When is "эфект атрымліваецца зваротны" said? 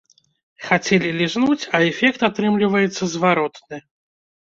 1.91-3.77